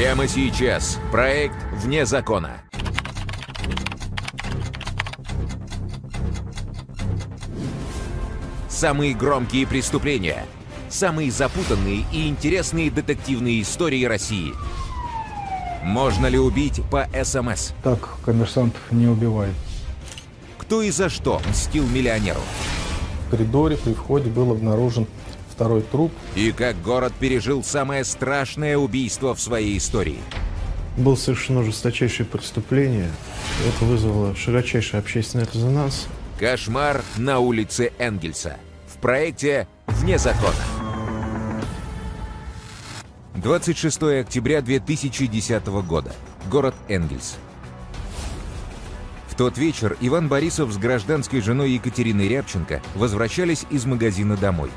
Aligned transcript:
Прямо 0.00 0.26
сейчас. 0.26 0.98
Проект 1.12 1.56
«Вне 1.74 2.06
закона». 2.06 2.62
Самые 8.66 9.12
громкие 9.12 9.66
преступления. 9.66 10.46
Самые 10.88 11.30
запутанные 11.30 12.06
и 12.14 12.30
интересные 12.30 12.90
детективные 12.90 13.60
истории 13.60 14.06
России. 14.06 14.54
Можно 15.82 16.28
ли 16.28 16.38
убить 16.38 16.80
по 16.90 17.06
СМС? 17.22 17.72
Так 17.82 17.98
коммерсантов 18.24 18.80
не 18.90 19.06
убивает. 19.06 19.54
Кто 20.56 20.80
и 20.80 20.90
за 20.90 21.10
что 21.10 21.42
мстил 21.46 21.86
миллионеру? 21.86 22.40
В 23.26 23.32
коридоре 23.32 23.76
при 23.76 23.92
входе 23.92 24.30
был 24.30 24.50
обнаружен 24.50 25.06
второй 25.60 25.82
труп. 25.82 26.10
И 26.36 26.52
как 26.52 26.80
город 26.80 27.12
пережил 27.20 27.62
самое 27.62 28.02
страшное 28.04 28.78
убийство 28.78 29.34
в 29.34 29.40
своей 29.42 29.76
истории. 29.76 30.18
Было 30.96 31.16
совершено 31.16 31.62
жесточайшее 31.62 32.24
преступление. 32.24 33.10
Это 33.68 33.84
вызвало 33.84 34.34
широчайший 34.34 34.98
общественный 34.98 35.46
резонанс. 35.52 36.08
Кошмар 36.38 37.02
на 37.18 37.40
улице 37.40 37.92
Энгельса. 37.98 38.56
В 38.88 38.96
проекте 39.02 39.68
«Вне 39.86 40.16
закона». 40.16 40.54
26 43.34 44.02
октября 44.22 44.62
2010 44.62 45.66
года. 45.66 46.14
Город 46.50 46.74
Энгельс. 46.88 47.36
В 49.28 49.34
тот 49.34 49.58
вечер 49.58 49.94
Иван 50.00 50.28
Борисов 50.28 50.72
с 50.72 50.78
гражданской 50.78 51.42
женой 51.42 51.72
Екатериной 51.72 52.28
Рябченко 52.28 52.80
возвращались 52.94 53.66
из 53.70 53.84
магазина 53.84 54.38
домой. 54.38 54.70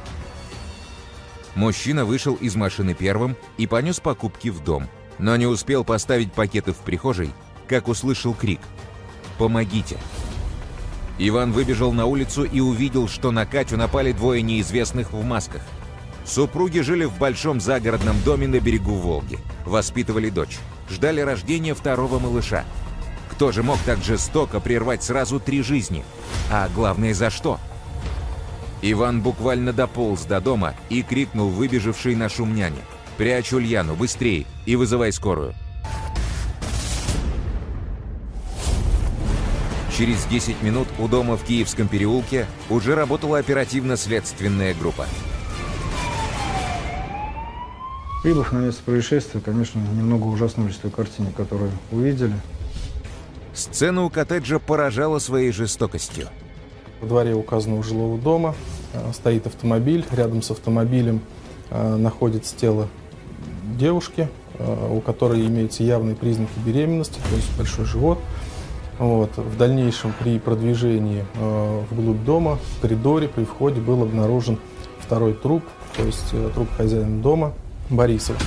Мужчина 1.55 2.03
вышел 2.05 2.33
из 2.35 2.55
машины 2.55 2.93
первым 2.93 3.35
и 3.57 3.67
понес 3.67 3.99
покупки 3.99 4.49
в 4.49 4.63
дом, 4.63 4.87
но 5.19 5.35
не 5.35 5.45
успел 5.45 5.83
поставить 5.83 6.33
пакеты 6.33 6.73
в 6.73 6.77
прихожей, 6.77 7.31
как 7.67 7.87
услышал 7.87 8.33
крик 8.33 8.59
«Помогите!». 9.37 9.97
Иван 11.19 11.51
выбежал 11.51 11.93
на 11.93 12.05
улицу 12.05 12.43
и 12.43 12.59
увидел, 12.59 13.07
что 13.07 13.31
на 13.31 13.45
Катю 13.45 13.77
напали 13.77 14.11
двое 14.13 14.41
неизвестных 14.41 15.13
в 15.13 15.23
масках. 15.23 15.61
Супруги 16.25 16.79
жили 16.79 17.05
в 17.05 17.17
большом 17.17 17.61
загородном 17.61 18.19
доме 18.23 18.47
на 18.47 18.59
берегу 18.59 18.95
Волги, 18.95 19.37
воспитывали 19.65 20.29
дочь, 20.29 20.57
ждали 20.89 21.21
рождения 21.21 21.75
второго 21.75 22.17
малыша. 22.17 22.65
Кто 23.29 23.51
же 23.51 23.61
мог 23.61 23.77
так 23.85 24.03
жестоко 24.03 24.59
прервать 24.59 25.03
сразу 25.03 25.39
три 25.39 25.61
жизни? 25.61 26.03
А 26.51 26.69
главное, 26.73 27.13
за 27.13 27.29
что? 27.29 27.59
Иван 28.85 29.21
буквально 29.21 29.71
дополз 29.71 30.25
до 30.25 30.41
дома 30.41 30.73
и 30.89 31.03
крикнул 31.03 31.47
выбежавшей 31.47 32.15
на 32.15 32.27
шум 32.27 32.53
няне. 32.53 32.81
«Прячь 33.17 33.53
Ульяну, 33.53 33.95
быстрей, 33.95 34.45
и 34.65 34.75
вызывай 34.75 35.13
скорую!» 35.13 35.53
Через 39.97 40.25
10 40.25 40.61
минут 40.63 40.87
у 40.99 41.07
дома 41.07 41.37
в 41.37 41.43
Киевском 41.45 41.87
переулке 41.87 42.45
уже 42.69 42.95
работала 42.95 43.37
оперативно-следственная 43.37 44.73
группа. 44.73 45.05
Прибыв 48.23 48.51
на 48.51 48.57
место 48.57 48.83
происшествия, 48.83 49.39
конечно, 49.39 49.79
немного 49.79 50.27
ужаснулись 50.27 50.75
той 50.75 50.91
картине, 50.91 51.31
которую 51.37 51.71
увидели. 51.91 52.33
Сцена 53.53 54.03
у 54.03 54.09
коттеджа 54.09 54.59
поражала 54.59 55.19
своей 55.19 55.51
жестокостью. 55.53 56.27
Во 57.03 57.09
дворе 57.09 57.35
указанного 57.35 57.83
жилого 57.83 58.17
дома 58.17 58.55
э, 58.93 59.11
стоит 59.11 59.45
автомобиль. 59.45 60.05
Рядом 60.09 60.41
с 60.41 60.51
автомобилем 60.51 61.19
э, 61.69 61.95
находится 61.97 62.55
тело 62.55 62.87
девушки, 63.77 64.29
э, 64.57 64.87
у 64.89 65.01
которой 65.01 65.45
имеются 65.45 65.83
явные 65.83 66.15
признаки 66.15 66.57
беременности, 66.65 67.19
то 67.29 67.35
есть 67.35 67.57
большой 67.57 67.83
живот. 67.83 68.19
Вот. 68.99 69.35
В 69.35 69.57
дальнейшем 69.57 70.13
при 70.17 70.39
продвижении 70.39 71.25
вглубь 71.91 72.23
дома, 72.23 72.57
в 72.77 72.81
коридоре, 72.81 73.27
при 73.27 73.43
входе 73.43 73.81
был 73.81 74.03
обнаружен 74.03 74.57
второй 74.99 75.33
труп, 75.33 75.63
то 75.97 76.03
есть 76.05 76.33
труп 76.53 76.69
хозяина 76.77 77.21
дома 77.21 77.51
Борисова. 77.89 78.39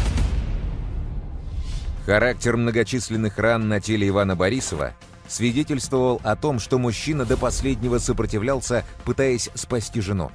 Характер 2.07 2.57
многочисленных 2.57 3.37
ран 3.37 3.69
на 3.69 3.83
теле 3.83 4.09
Ивана 4.09 4.35
Борисова 4.35 4.93
свидетельствовал 5.29 6.21
о 6.25 6.37
том, 6.37 6.59
что 6.59 6.79
мужчина 6.79 7.25
до 7.25 7.37
последнего 7.37 7.99
сопротивлялся, 7.99 8.85
пытаясь 9.05 9.51
спасти 9.55 10.01
жену. 10.01 10.31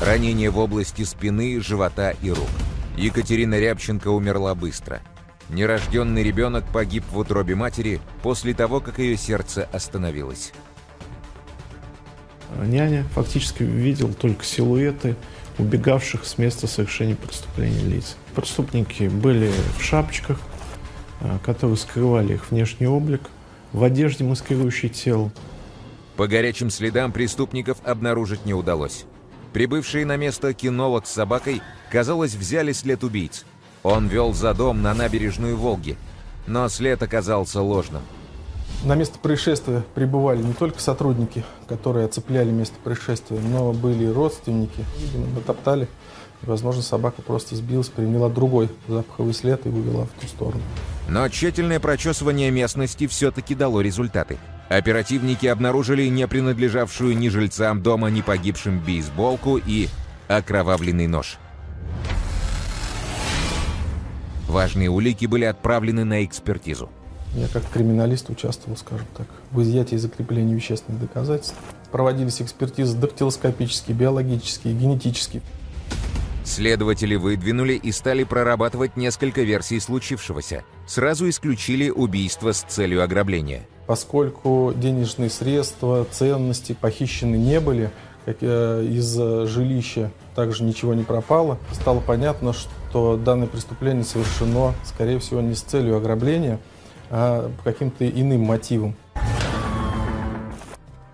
Ранение 0.00 0.50
в 0.50 0.58
области 0.58 1.02
спины, 1.02 1.60
живота 1.60 2.14
и 2.22 2.30
рук. 2.30 2.48
Екатерина 2.96 3.58
Рябченко 3.58 4.08
умерла 4.08 4.54
быстро. 4.54 5.00
Нерожденный 5.48 6.22
ребенок 6.22 6.64
погиб 6.72 7.04
в 7.10 7.18
утробе 7.18 7.54
матери 7.54 8.00
после 8.22 8.54
того, 8.54 8.80
как 8.80 8.98
ее 8.98 9.16
сердце 9.16 9.68
остановилось. 9.72 10.52
Няня 12.62 13.04
фактически 13.14 13.62
видел 13.62 14.12
только 14.12 14.44
силуэты 14.44 15.16
убегавших 15.58 16.24
с 16.24 16.38
места 16.38 16.66
совершения 16.66 17.16
преступления 17.16 17.84
лиц. 17.84 18.16
Преступники 18.34 19.04
были 19.04 19.52
в 19.78 19.82
шапочках, 19.82 20.40
а, 21.20 21.38
которые 21.44 21.76
скрывали 21.76 22.34
их 22.34 22.50
внешний 22.50 22.86
облик, 22.86 23.22
в 23.72 23.84
одежде, 23.84 24.24
маскирующей 24.24 24.88
тело. 24.88 25.30
По 26.16 26.26
горячим 26.26 26.70
следам 26.70 27.12
преступников 27.12 27.78
обнаружить 27.84 28.44
не 28.44 28.54
удалось. 28.54 29.04
Прибывшие 29.52 30.04
на 30.04 30.16
место 30.16 30.54
кинолог 30.54 31.06
с 31.06 31.12
собакой, 31.12 31.62
казалось, 31.90 32.34
взяли 32.34 32.72
след 32.72 33.02
убийц. 33.02 33.44
Он 33.82 34.08
вел 34.08 34.32
за 34.32 34.54
дом 34.54 34.82
на 34.82 34.94
набережную 34.94 35.56
Волги, 35.56 35.96
но 36.46 36.68
след 36.68 37.02
оказался 37.02 37.60
ложным. 37.60 38.02
На 38.84 38.94
место 38.94 39.18
происшествия 39.18 39.82
прибывали 39.94 40.42
не 40.42 40.54
только 40.54 40.80
сотрудники, 40.80 41.44
которые 41.68 42.06
оцепляли 42.06 42.50
место 42.50 42.76
происшествия, 42.82 43.38
но 43.38 43.72
были 43.72 44.04
и 44.04 44.12
родственники. 44.12 44.84
Видимо, 44.98 45.26
натоптали. 45.34 45.88
Возможно, 46.42 46.82
собака 46.82 47.22
просто 47.22 47.54
сбилась, 47.54 47.88
приняла 47.88 48.28
другой 48.28 48.70
запаховый 48.88 49.34
след 49.34 49.66
и 49.66 49.68
вывела 49.68 50.06
в 50.06 50.20
ту 50.20 50.26
сторону. 50.26 50.62
Но 51.08 51.28
тщательное 51.28 51.80
прочесывание 51.80 52.50
местности 52.50 53.06
все-таки 53.06 53.54
дало 53.54 53.80
результаты. 53.80 54.38
Оперативники 54.68 55.46
обнаружили 55.46 56.06
не 56.06 56.26
принадлежавшую 56.28 57.18
ни 57.18 57.28
жильцам 57.28 57.82
дома, 57.82 58.08
ни 58.08 58.20
погибшим 58.20 58.78
бейсболку 58.78 59.56
и 59.58 59.88
окровавленный 60.28 61.08
нож. 61.08 61.38
Важные 64.48 64.90
улики 64.90 65.26
были 65.26 65.44
отправлены 65.44 66.04
на 66.04 66.24
экспертизу. 66.24 66.88
Я 67.34 67.46
как 67.48 67.68
криминалист 67.70 68.30
участвовал, 68.30 68.76
скажем 68.76 69.06
так, 69.16 69.26
в 69.52 69.62
изъятии 69.62 69.94
и 69.94 69.98
закреплении 69.98 70.54
вещественных 70.54 71.00
доказательств. 71.00 71.54
Проводились 71.92 72.42
экспертизы 72.42 72.96
дактилоскопические, 72.96 73.96
биологические, 73.96 74.74
генетические. 74.74 75.42
Следователи 76.50 77.14
выдвинули 77.14 77.74
и 77.74 77.92
стали 77.92 78.24
прорабатывать 78.24 78.96
несколько 78.96 79.42
версий 79.42 79.78
случившегося. 79.78 80.64
Сразу 80.84 81.28
исключили 81.28 81.90
убийство 81.90 82.50
с 82.50 82.62
целью 82.62 83.04
ограбления. 83.04 83.68
Поскольку 83.86 84.72
денежные 84.74 85.30
средства, 85.30 86.04
ценности 86.10 86.72
похищены 86.72 87.36
не 87.36 87.60
были, 87.60 87.92
э, 88.26 88.84
из 88.84 89.14
жилища 89.48 90.10
также 90.34 90.64
ничего 90.64 90.92
не 90.92 91.04
пропало, 91.04 91.56
стало 91.70 92.00
понятно, 92.00 92.52
что 92.52 93.16
данное 93.16 93.46
преступление 93.46 94.02
совершено, 94.02 94.74
скорее 94.84 95.20
всего, 95.20 95.40
не 95.40 95.54
с 95.54 95.62
целью 95.62 95.96
ограбления, 95.96 96.58
а 97.10 97.48
по 97.58 97.70
каким-то 97.70 98.08
иным 98.08 98.40
мотивам. 98.40 98.96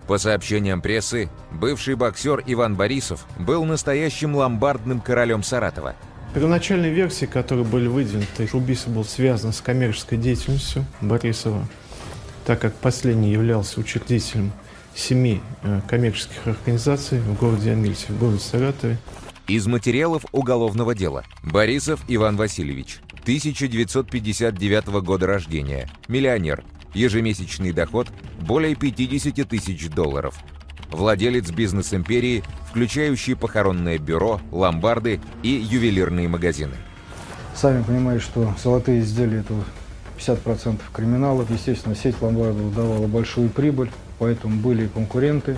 По 0.07 0.17
сообщениям 0.17 0.81
прессы, 0.81 1.29
бывший 1.51 1.95
боксер 1.95 2.41
Иван 2.45 2.75
Борисов 2.75 3.25
был 3.37 3.65
настоящим 3.65 4.35
ломбардным 4.35 5.01
королем 5.01 5.43
Саратова. 5.43 5.95
Первоначальные 6.33 6.93
версии, 6.93 7.25
которые 7.25 7.65
были 7.65 7.87
выдвинуты, 7.87 8.49
убийство 8.53 8.89
было 8.89 9.03
связано 9.03 9.51
с 9.51 9.59
коммерческой 9.59 10.17
деятельностью 10.17 10.85
Борисова, 11.01 11.67
так 12.45 12.61
как 12.61 12.73
последний 12.75 13.31
являлся 13.31 13.79
учредителем 13.81 14.53
семи 14.95 15.41
э, 15.63 15.81
коммерческих 15.87 16.47
организаций 16.47 17.19
в 17.19 17.37
городе 17.37 17.71
Энгельсе, 17.71 18.07
в 18.09 18.19
городе 18.19 18.39
Саратове. 18.39 18.97
Из 19.47 19.67
материалов 19.67 20.23
уголовного 20.31 20.95
дела. 20.95 21.23
Борисов 21.43 22.01
Иван 22.07 22.37
Васильевич, 22.37 22.99
1959 23.23 24.87
года 25.01 25.27
рождения, 25.27 25.89
миллионер, 26.07 26.63
ежемесячный 26.93 27.71
доход 27.71 28.07
более 28.39 28.75
50 28.75 29.47
тысяч 29.47 29.89
долларов. 29.89 30.35
Владелец 30.91 31.51
бизнес-империи, 31.51 32.43
включающий 32.69 33.35
похоронное 33.35 33.97
бюро, 33.97 34.39
ломбарды 34.51 35.19
и 35.43 35.49
ювелирные 35.49 36.27
магазины. 36.27 36.75
Сами 37.55 37.83
понимаете, 37.83 38.23
что 38.23 38.53
золотые 38.61 39.01
изделия– 39.01 39.39
это 39.39 39.53
50% 40.17 40.79
криминалов. 40.93 41.49
Естественно, 41.49 41.95
сеть 41.95 42.21
ломбардов 42.21 42.73
давала 42.75 43.07
большую 43.07 43.49
прибыль, 43.49 43.89
поэтому 44.19 44.57
были 44.57 44.85
и 44.85 44.87
конкуренты. 44.87 45.57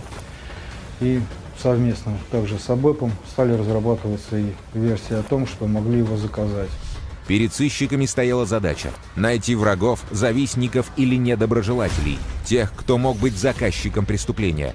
И 1.01 1.21
совместно 1.61 2.17
также 2.31 2.57
с 2.57 2.69
АБЭПом 2.69 3.11
стали 3.31 3.53
разрабатываться 3.53 4.37
и 4.37 4.53
версии 4.73 5.13
о 5.13 5.23
том, 5.23 5.45
что 5.45 5.67
могли 5.67 5.99
его 5.99 6.17
заказать. 6.17 6.69
Перед 7.29 7.53
сыщиками 7.53 8.07
стояла 8.07 8.47
задача– 8.47 8.89
найти 9.15 9.53
врагов, 9.53 10.03
завистников 10.09 10.91
или 10.97 11.13
недоброжелателей, 11.13 12.17
тех, 12.43 12.73
кто 12.75 12.97
мог 12.97 13.17
быть 13.17 13.37
заказчиком 13.37 14.07
преступления. 14.07 14.73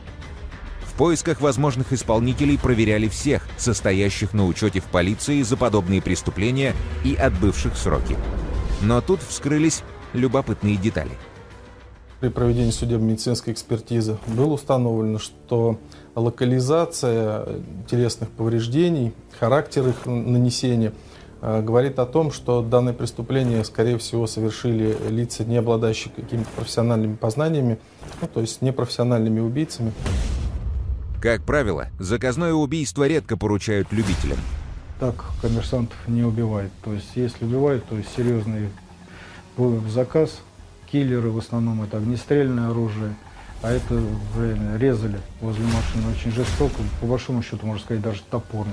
В 0.82 0.96
поисках 0.96 1.40
возможных 1.40 1.92
исполнителей 1.92 2.56
проверяли 2.56 3.08
всех, 3.08 3.44
состоящих 3.56 4.34
на 4.34 4.46
учете 4.46 4.78
в 4.78 4.84
полиции 4.84 5.42
за 5.42 5.56
подобные 5.56 6.00
преступления 6.00 6.76
и 7.04 7.16
отбывших 7.16 7.76
сроки. 7.76 8.16
Но 8.82 9.00
тут 9.00 9.18
вскрылись 9.28 9.82
любопытные 10.12 10.76
детали. 10.76 11.10
При 12.20 12.28
проведении 12.28 12.70
судебно-медицинской 12.70 13.52
экспертизы 13.52 14.16
было 14.28 14.52
установлено, 14.52 15.18
что 15.18 15.80
локализация 16.14 17.48
телесных 17.90 18.30
повреждений, 18.30 19.12
характер 19.40 19.88
их 19.88 20.06
нанесения– 20.06 20.92
говорит 21.44 21.98
о 21.98 22.06
том, 22.06 22.32
что 22.32 22.62
данное 22.62 22.94
преступление, 22.94 23.64
скорее 23.64 23.98
всего, 23.98 24.26
совершили 24.26 24.96
лица, 25.10 25.44
не 25.44 25.58
обладающие 25.58 26.12
какими-то 26.14 26.48
профессиональными 26.56 27.16
познаниями, 27.16 27.78
ну, 28.22 28.28
то 28.32 28.40
есть 28.40 28.62
непрофессиональными 28.62 29.40
убийцами. 29.40 29.92
Как 31.20 31.42
правило, 31.42 31.88
заказное 31.98 32.54
убийство 32.54 33.06
редко 33.06 33.36
поручают 33.36 33.92
любителям. 33.92 34.38
Так 35.00 35.24
коммерсантов 35.42 35.96
не 36.06 36.22
убивают. 36.22 36.72
То 36.82 36.92
есть 36.92 37.10
если 37.14 37.44
убивают, 37.44 37.84
то 37.86 37.96
есть 37.96 38.08
серьезный 38.16 38.70
заказ. 39.88 40.40
Киллеры 40.90 41.30
в 41.30 41.38
основном 41.38 41.82
это 41.82 41.96
огнестрельное 41.96 42.70
оружие. 42.70 43.14
А 43.62 43.70
это 43.70 44.00
реально 44.38 44.76
резали 44.76 45.18
возле 45.40 45.64
машины 45.64 46.12
очень 46.12 46.30
жестоко. 46.30 46.76
По 47.00 47.06
большому 47.06 47.42
счету, 47.42 47.66
можно 47.66 47.82
сказать, 47.82 48.02
даже 48.02 48.20
топорно. 48.30 48.72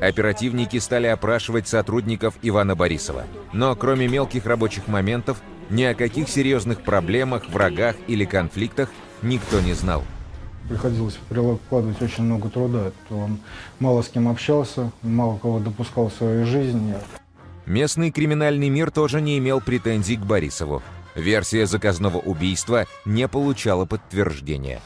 Оперативники 0.00 0.78
стали 0.78 1.06
опрашивать 1.06 1.68
сотрудников 1.68 2.34
Ивана 2.40 2.74
Борисова. 2.74 3.24
Но 3.52 3.76
кроме 3.76 4.08
мелких 4.08 4.46
рабочих 4.46 4.88
моментов, 4.88 5.42
ни 5.68 5.82
о 5.82 5.94
каких 5.94 6.28
серьезных 6.28 6.82
проблемах, 6.82 7.48
врагах 7.50 7.96
или 8.06 8.24
конфликтах 8.24 8.88
никто 9.22 9.60
не 9.60 9.74
знал. 9.74 10.02
Приходилось 10.68 11.18
прикладывать 11.28 12.00
очень 12.00 12.24
много 12.24 12.48
труда. 12.48 12.92
Он 13.10 13.38
мало 13.78 14.02
с 14.02 14.08
кем 14.08 14.28
общался, 14.28 14.90
мало 15.02 15.36
кого 15.38 15.58
допускал 15.58 16.08
в 16.08 16.14
своей 16.14 16.44
жизни. 16.44 16.94
Местный 17.66 18.10
криминальный 18.10 18.70
мир 18.70 18.90
тоже 18.90 19.20
не 19.20 19.36
имел 19.38 19.60
претензий 19.60 20.16
к 20.16 20.20
Борисову. 20.20 20.82
Версия 21.14 21.66
заказного 21.66 22.18
убийства 22.18 22.86
не 23.04 23.28
получала 23.28 23.84
подтверждения. 23.84 24.80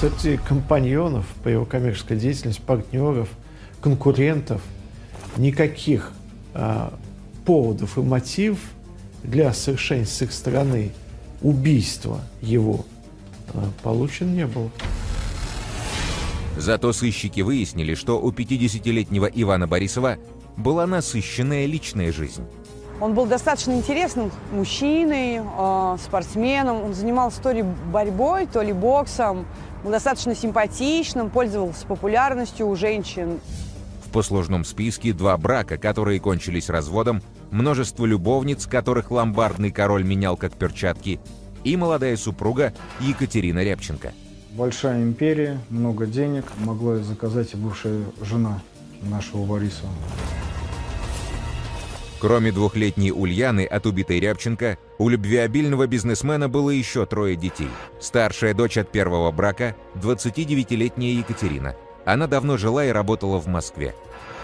Среди 0.00 0.36
компаньонов 0.36 1.24
по 1.42 1.48
его 1.48 1.64
коммерческой 1.64 2.18
деятельности, 2.18 2.60
партнеров– 2.60 3.28
конкурентов, 3.80 4.62
никаких 5.36 6.12
а, 6.54 6.92
поводов 7.44 7.98
и 7.98 8.00
мотив 8.00 8.58
для 9.22 9.52
совершения 9.52 10.04
с 10.04 10.22
их 10.22 10.32
стороны 10.32 10.92
убийства 11.42 12.20
его 12.40 12.84
а, 13.54 13.68
получен 13.82 14.34
не 14.34 14.46
был. 14.46 14.70
Зато 16.56 16.92
сыщики 16.92 17.40
выяснили, 17.40 17.94
что 17.94 18.20
у 18.20 18.30
50-летнего 18.30 19.26
Ивана 19.26 19.66
Борисова 19.66 20.18
была 20.56 20.86
насыщенная 20.86 21.66
личная 21.66 22.12
жизнь. 22.12 22.44
Он 23.00 23.14
был 23.14 23.24
достаточно 23.24 23.72
интересным 23.72 24.30
мужчиной, 24.52 25.40
э, 25.40 25.96
спортсменом. 26.04 26.82
Он 26.82 26.94
занимался 26.94 27.40
то 27.40 27.50
ли 27.50 27.62
борьбой, 27.62 28.46
то 28.46 28.60
ли 28.60 28.74
боксом. 28.74 29.46
Был 29.82 29.92
достаточно 29.92 30.34
симпатичным, 30.34 31.30
пользовался 31.30 31.86
популярностью 31.86 32.68
у 32.68 32.76
женщин. 32.76 33.40
В 34.10 34.12
послужном 34.12 34.64
списке 34.64 35.12
два 35.12 35.38
брака, 35.38 35.78
которые 35.78 36.18
кончились 36.18 36.68
разводом, 36.68 37.22
множество 37.52 38.04
любовниц, 38.04 38.66
которых 38.66 39.12
ломбардный 39.12 39.70
король 39.70 40.02
менял 40.02 40.36
как 40.36 40.54
перчатки, 40.54 41.20
и 41.62 41.76
молодая 41.76 42.16
супруга 42.16 42.74
Екатерина 42.98 43.62
Рябченко. 43.62 44.12
Большая 44.50 45.00
империя, 45.04 45.60
много 45.68 46.06
денег, 46.06 46.46
могла 46.58 46.96
заказать 46.96 47.54
и 47.54 47.56
бывшая 47.56 48.02
жена 48.20 48.60
нашего 49.00 49.44
Бориса. 49.46 49.84
Кроме 52.18 52.50
двухлетней 52.50 53.12
Ульяны 53.12 53.64
от 53.64 53.86
убитой 53.86 54.18
Рябченко, 54.18 54.76
у 54.98 55.08
любвеобильного 55.08 55.86
бизнесмена 55.86 56.48
было 56.48 56.70
еще 56.70 57.06
трое 57.06 57.36
детей. 57.36 57.70
Старшая 58.00 58.54
дочь 58.54 58.76
от 58.76 58.90
первого 58.90 59.30
брака– 59.30 59.76
29-летняя 59.94 61.12
Екатерина– 61.12 61.76
она 62.12 62.26
давно 62.26 62.56
жила 62.56 62.84
и 62.84 62.90
работала 62.90 63.38
в 63.38 63.46
Москве. 63.46 63.94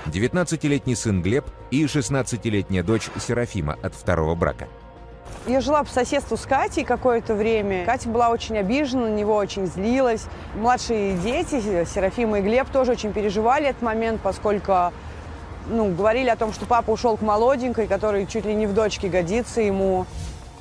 19-летний 0.06 0.94
сын 0.94 1.20
Глеб 1.22 1.44
и 1.70 1.84
16-летняя 1.84 2.82
дочь 2.82 3.08
Серафима 3.18 3.76
от 3.82 3.94
второго 3.94 4.34
брака. 4.34 4.68
Я 5.46 5.60
жила 5.60 5.82
по 5.82 5.90
соседству 5.90 6.36
с 6.36 6.44
Катей 6.44 6.84
какое-то 6.84 7.34
время. 7.34 7.84
Катя 7.84 8.08
была 8.08 8.30
очень 8.30 8.58
обижена, 8.58 9.02
на 9.02 9.14
него 9.14 9.34
очень 9.34 9.66
злилась. 9.66 10.24
Младшие 10.54 11.16
дети, 11.18 11.84
Серафима 11.84 12.40
и 12.40 12.42
Глеб, 12.42 12.68
тоже 12.70 12.92
очень 12.92 13.12
переживали 13.12 13.66
этот 13.66 13.82
момент, 13.82 14.20
поскольку 14.22 14.92
ну, 15.68 15.94
говорили 15.94 16.28
о 16.28 16.36
том, 16.36 16.52
что 16.52 16.66
папа 16.66 16.90
ушел 16.90 17.16
к 17.16 17.22
молоденькой, 17.22 17.86
который 17.86 18.26
чуть 18.26 18.44
ли 18.44 18.54
не 18.54 18.66
в 18.66 18.74
дочке 18.74 19.08
годится 19.08 19.60
ему. 19.60 20.06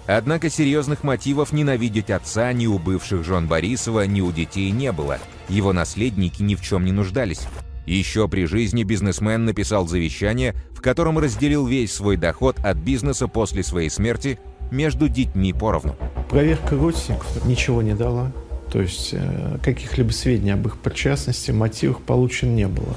Однако 0.07 0.49
серьезных 0.49 1.03
мотивов 1.03 1.51
ненавидеть 1.51 2.11
отца 2.11 2.53
ни 2.53 2.67
у 2.67 2.77
бывших 2.77 3.23
жен 3.23 3.47
Борисова, 3.47 4.05
ни 4.05 4.21
у 4.21 4.31
детей 4.31 4.71
не 4.71 4.91
было. 4.91 5.17
Его 5.49 5.73
наследники 5.73 6.41
ни 6.43 6.55
в 6.55 6.61
чем 6.61 6.85
не 6.85 6.91
нуждались. 6.91 7.47
Еще 7.85 8.27
при 8.27 8.45
жизни 8.45 8.83
бизнесмен 8.83 9.45
написал 9.45 9.87
завещание, 9.87 10.55
в 10.71 10.81
котором 10.81 11.19
разделил 11.19 11.67
весь 11.67 11.93
свой 11.93 12.17
доход 12.17 12.57
от 12.59 12.77
бизнеса 12.77 13.27
после 13.27 13.63
своей 13.63 13.89
смерти 13.89 14.39
между 14.71 15.07
детьми 15.07 15.53
поровну. 15.53 15.95
Проверка 16.29 16.75
родственников 16.75 17.45
ничего 17.45 17.81
не 17.81 17.93
дала. 17.93 18.31
То 18.71 18.81
есть 18.81 19.09
э, 19.13 19.57
каких-либо 19.63 20.11
сведений 20.11 20.51
об 20.51 20.65
их 20.67 20.77
причастности, 20.77 21.51
мотивах 21.51 22.01
получено 22.01 22.49
не 22.49 22.67
было. 22.67 22.95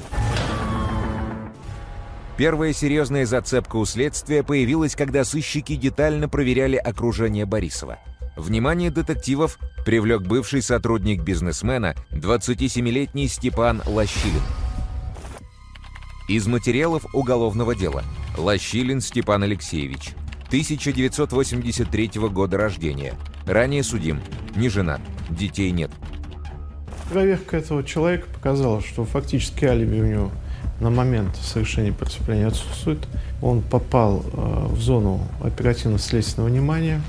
Первая 2.39 2.73
серьезная 2.73 3.27
зацепка 3.27 3.75
у 3.75 3.85
следствия 3.85 4.45
появилась, 4.45 4.95
когда 4.95 5.25
сыщики 5.25 5.75
детально 5.75 6.29
проверяли 6.29 6.77
окружение 6.77 7.47
Борисова. 7.47 7.99
Внимание 8.37 8.93
детективов 8.93 9.59
привлек 9.85 10.23
бывший 10.23 10.63
сотрудник 10.63 11.25
бизнесмена, 11.25 11.97
27-летний 12.13 13.27
Степан 13.27 13.83
Лощилин. 13.85 14.41
Из 16.29 16.47
материалов 16.47 17.13
уголовного 17.13 17.75
дела. 17.75 18.05
Лощилин 18.37 19.01
Степан 19.01 19.43
Алексеевич. 19.43 20.13
1983 20.47 22.11
года 22.31 22.57
рождения. 22.57 23.15
Ранее 23.47 23.83
судим. 23.83 24.21
Не 24.55 24.69
женат. 24.69 25.01
Детей 25.29 25.73
нет. 25.73 25.91
Проверка 27.11 27.57
этого 27.57 27.83
человека 27.83 28.29
показала, 28.33 28.81
что 28.81 29.05
фактически 29.05 29.65
алиби 29.65 30.01
у 30.01 30.07
него 30.07 30.33
на 30.81 30.91
момент 30.91 31.37
совершения 31.37 31.93
преступления 31.93 32.47
отсутствует. 32.47 33.07
Он 33.43 33.63
попал 33.63 34.25
э, 34.25 34.67
в 34.71 34.81
зону 34.81 35.21
оперативно-следственного 35.43 36.49
внимания. 36.49 37.01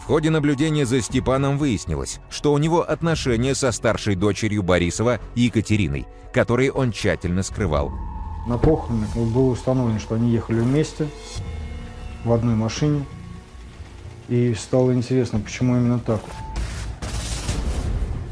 В 0.00 0.06
ходе 0.06 0.30
наблюдения 0.30 0.86
за 0.86 1.02
Степаном 1.02 1.58
выяснилось, 1.58 2.20
что 2.30 2.52
у 2.52 2.58
него 2.58 2.88
отношения 2.88 3.54
со 3.54 3.72
старшей 3.72 4.14
дочерью 4.14 4.62
Борисова 4.62 5.18
Екатериной, 5.34 6.06
которые 6.32 6.70
он 6.70 6.92
тщательно 6.92 7.42
скрывал. 7.42 7.92
На 8.46 8.56
похоронах 8.56 9.16
было 9.16 9.50
установлено, 9.50 9.98
что 9.98 10.14
они 10.14 10.30
ехали 10.30 10.60
вместе 10.60 11.08
в 12.24 12.32
одной 12.32 12.54
машине. 12.54 13.04
И 14.28 14.54
стало 14.54 14.94
интересно, 14.94 15.40
почему 15.40 15.76
именно 15.76 15.98
так. 15.98 16.20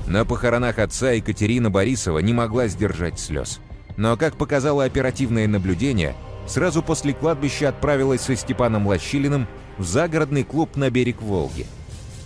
На 0.07 0.25
похоронах 0.25 0.79
отца 0.79 1.11
Екатерина 1.13 1.71
Борисова 1.71 2.19
не 2.21 2.33
могла 2.33 2.69
сдержать 2.69 3.19
слез. 3.19 3.61
Но, 3.97 4.17
как 4.17 4.37
показало 4.37 4.85
оперативное 4.85 5.47
наблюдение, 5.47 6.15
сразу 6.47 6.83
после 6.83 7.15
кладбища 7.15 7.69
отправилась 7.69 8.23
со 8.23 8.35
Степаном 8.35 8.87
Лощилиным 8.87 9.47
в 9.79 9.85
загородный 9.85 10.45
клуб 10.45 10.77
на 10.77 10.91
берег 10.91 11.23
Волги. 11.23 11.67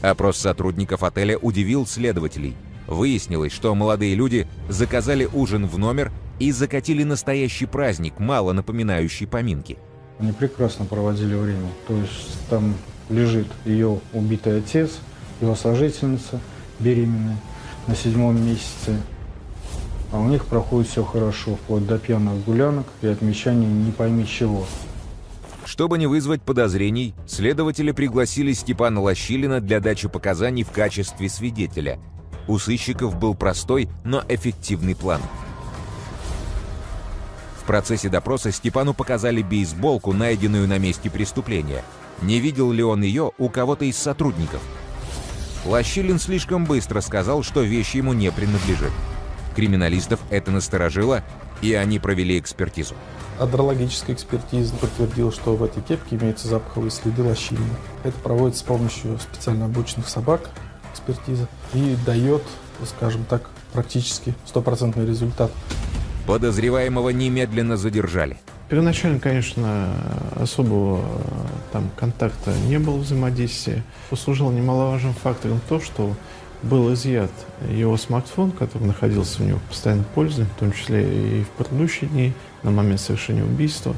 Опрос 0.01 0.39
сотрудников 0.39 1.03
отеля 1.03 1.39
удивил 1.39 1.87
следователей. 1.87 2.57
Выяснилось, 2.87 3.53
что 3.53 3.75
молодые 3.75 4.15
люди 4.15 4.47
заказали 4.69 5.29
ужин 5.33 5.67
в 5.67 5.77
номер 5.79 6.11
и 6.39 6.53
закатили 6.53 7.03
настоящий 7.03 7.67
праздник, 7.67 8.19
мало 8.19 8.53
напоминающий 8.53 9.27
поминки. 9.27 9.77
Они 10.19 10.33
прекрасно 10.33 10.85
проводили 10.85 11.35
время. 11.35 11.69
То 11.87 11.95
есть 11.95 12.49
там 12.49 12.75
лежит 13.11 13.47
ее 13.65 14.01
убитый 14.13 14.59
отец, 14.59 14.99
его 15.41 15.55
сожительница 15.55 16.41
беременная 16.81 17.37
на 17.87 17.95
седьмом 17.95 18.45
месяце 18.45 18.97
а 20.13 20.19
у 20.19 20.29
них 20.29 20.47
проходит 20.47 20.91
все 20.91 21.05
хорошо, 21.05 21.57
вплоть 21.57 21.87
до 21.87 21.99
пьяных 21.99 22.45
гулянок 22.45 22.87
и 23.03 23.07
отмечания 23.07 23.69
не 23.69 23.93
пойми 23.93 24.27
чего. 24.27 24.65
Чтобы 25.65 25.99
не 25.99 26.07
вызвать 26.07 26.41
подозрений, 26.41 27.15
следователи 27.27 27.93
пригласили 27.93 28.53
Степана 28.53 29.03
Лощилина 29.03 29.61
для 29.61 29.81
дачи 29.81 30.09
показаний 30.09 30.63
в 30.63 30.71
качестве 30.71 31.29
свидетеля. 31.29 31.99
У 32.47 32.59
сыщиков 32.59 33.19
был 33.19 33.35
простой, 33.35 33.89
но 34.03 34.25
эффективный 34.29 34.97
план. 34.97 35.21
В 37.61 37.67
процессе 37.67 38.09
допроса 38.09 38.51
Степану 38.51 38.95
показали 38.95 39.43
бейсболку, 39.43 40.15
найденную 40.15 40.67
на 40.67 40.79
месте 40.79 41.11
преступления. 41.11 41.85
Не 42.23 42.41
видел 42.41 42.73
ли 42.73 42.83
он 42.83 43.03
ее 43.03 43.33
у 43.37 43.51
кого-то 43.51 43.85
из 43.85 43.99
сотрудников? 43.99 44.63
Лощилин 45.67 46.19
слишком 46.19 46.65
быстро 46.65 47.03
сказал, 47.03 47.43
что 47.43 47.61
вещь 47.61 47.95
ему 47.95 48.15
не 48.15 48.33
принадлежит. 48.33 48.93
Криминалистов 49.59 50.21
это 50.31 50.53
насторожило, 50.53 51.25
и 51.63 51.75
они 51.75 51.99
провели 51.99 52.39
экспертизу. 52.39 52.95
Адрологическая 53.41 54.15
экспертиза 54.15 54.73
подтвердила, 54.77 55.33
что 55.33 55.57
в 55.57 55.65
этой 55.65 55.83
кепке 55.83 56.15
имеются 56.15 56.47
запаховые 56.47 56.93
следы 56.93 57.25
лощинина. 57.25 57.75
Это 58.05 58.17
проводится 58.21 58.61
с 58.61 58.63
помощью 58.63 59.19
специально 59.19 59.65
обученных 59.65 60.09
собак, 60.09 60.51
экспертиза, 60.93 61.49
и 61.75 61.97
дает, 62.07 62.45
скажем 62.87 63.25
так, 63.25 63.51
практически 63.73 64.33
стопроцентный 64.47 65.05
результат. 65.05 65.51
Подозреваемого 66.29 67.09
немедленно 67.09 67.77
задержали. 67.77 68.37
Первоначально, 68.69 69.19
конечно, 69.19 69.93
особого 70.37 71.03
там 71.73 71.91
контакта 71.97 72.55
не 72.69 72.79
было 72.79 72.99
взаимодействия. 72.99 73.83
Послужил 74.09 74.53
немаловажным 74.53 75.15
фактором 75.15 75.61
то, 75.69 75.81
что 75.81 76.15
был 76.63 76.93
изъят 76.93 77.31
его 77.69 77.97
смартфон, 77.97 78.51
который 78.51 78.85
находился 78.85 79.43
у 79.43 79.47
него 79.47 79.59
в 79.59 79.71
постоянной 79.71 80.05
пользе, 80.15 80.45
в 80.45 80.59
том 80.59 80.73
числе 80.73 81.41
и 81.41 81.45
в 81.45 81.49
предыдущие 81.51 82.11
дни, 82.11 82.33
на 82.63 82.71
момент 82.71 83.01
совершения 83.01 83.45
убийства. 83.45 83.95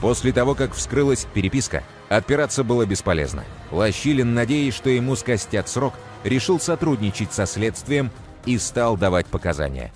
После 0.00 0.32
того, 0.32 0.54
как 0.54 0.74
вскрылась 0.74 1.26
переписка, 1.32 1.84
отпираться 2.08 2.64
было 2.64 2.84
бесполезно. 2.84 3.44
Лощилин, 3.70 4.34
надеясь, 4.34 4.74
что 4.74 4.90
ему 4.90 5.16
скостят 5.16 5.68
срок, 5.68 5.94
решил 6.24 6.60
сотрудничать 6.60 7.32
со 7.32 7.46
следствием 7.46 8.10
и 8.44 8.58
стал 8.58 8.96
давать 8.96 9.26
показания. 9.26 9.92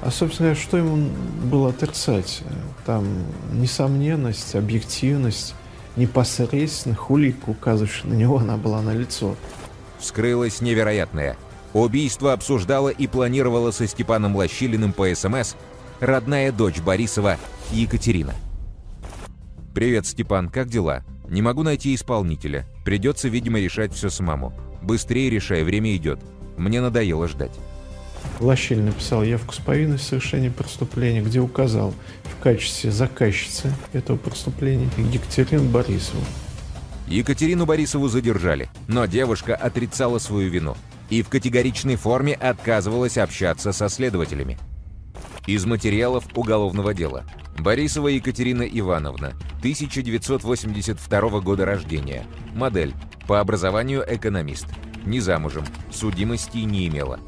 А, 0.00 0.10
собственно, 0.10 0.54
что 0.54 0.76
ему 0.76 1.08
было 1.44 1.70
отрицать? 1.70 2.42
Там 2.84 3.06
несомненность, 3.52 4.54
объективность, 4.54 5.54
непосредственно 5.96 6.96
улик, 7.08 7.46
указывающая 7.46 8.10
на 8.10 8.14
него, 8.14 8.38
она 8.38 8.56
была 8.56 8.82
налицо. 8.82 9.30
лицо 9.30 9.36
вскрылось 9.98 10.60
невероятное. 10.60 11.36
Убийство 11.72 12.32
обсуждала 12.32 12.88
и 12.88 13.06
планировала 13.06 13.70
со 13.70 13.86
Степаном 13.86 14.36
Лощилиным 14.36 14.92
по 14.92 15.12
СМС 15.12 15.54
родная 16.00 16.52
дочь 16.52 16.80
Борисова 16.80 17.36
Екатерина. 17.72 18.34
«Привет, 19.74 20.06
Степан, 20.06 20.48
как 20.50 20.68
дела? 20.68 21.02
Не 21.28 21.42
могу 21.42 21.62
найти 21.62 21.94
исполнителя. 21.94 22.66
Придется, 22.84 23.28
видимо, 23.28 23.58
решать 23.58 23.92
все 23.92 24.08
самому. 24.08 24.52
Быстрее 24.82 25.30
решай, 25.30 25.64
время 25.64 25.96
идет. 25.96 26.20
Мне 26.56 26.80
надоело 26.80 27.26
ждать». 27.26 27.52
Лощиль 28.40 28.80
написал 28.80 29.22
явку 29.22 29.52
с 29.52 29.58
повинностью 29.58 30.20
совершения 30.20 30.50
преступления, 30.50 31.22
где 31.22 31.40
указал 31.40 31.94
в 32.24 32.42
качестве 32.42 32.90
заказчицы 32.90 33.72
этого 33.92 34.16
преступления 34.16 34.88
Екатерину 34.96 35.68
Борисову. 35.70 36.22
Екатерину 37.06 37.66
Борисову 37.66 38.08
задержали, 38.08 38.70
но 38.88 39.06
девушка 39.06 39.54
отрицала 39.54 40.18
свою 40.18 40.50
вину 40.50 40.76
и 41.10 41.22
в 41.22 41.28
категоричной 41.28 41.96
форме 41.96 42.34
отказывалась 42.34 43.18
общаться 43.18 43.72
со 43.72 43.88
следователями. 43.88 44.58
Из 45.46 45.64
материалов 45.66 46.24
уголовного 46.34 46.94
дела. 46.94 47.24
Борисова 47.58 48.08
Екатерина 48.08 48.62
Ивановна, 48.62 49.34
1982 49.58 51.40
года 51.40 51.64
рождения. 51.66 52.26
Модель. 52.54 52.94
По 53.28 53.40
образованию 53.40 54.04
экономист. 54.06 54.66
Не 55.04 55.20
замужем. 55.20 55.64
Судимости 55.92 56.58
не 56.58 56.88
имела. 56.88 57.20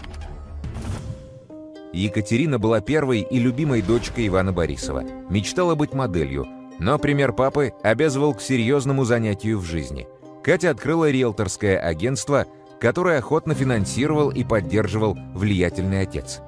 Екатерина 1.93 2.59
была 2.59 2.81
первой 2.81 3.21
и 3.21 3.39
любимой 3.39 3.81
дочкой 3.83 4.27
Ивана 4.29 4.53
Борисова. 4.53 5.05
Мечтала 5.31 5.75
быть 5.75 5.95
моделью, 5.95 6.47
но 6.79 6.99
пример 6.99 7.33
папы 7.33 7.73
обязывал 7.83 8.35
к 8.35 8.41
серьезному 8.41 9.05
занятию 9.05 9.59
в 9.59 9.65
жизни. 9.65 10.07
Катя 10.43 10.71
открыла 10.71 11.11
риэлторское 11.11 11.79
агентство, 11.79 12.47
которое 12.81 13.19
охотно 13.19 13.55
финансировал 13.55 14.31
и 14.31 14.45
поддерживал 14.45 15.17
влиятельный 15.35 16.03
отец. 16.03 16.41